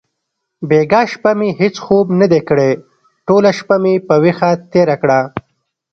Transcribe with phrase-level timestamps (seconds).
[0.69, 2.71] بیګا شپه مې هیڅ خوب ندی کړی.
[3.27, 5.19] ټوله شپه مې په ویښه تېره کړه.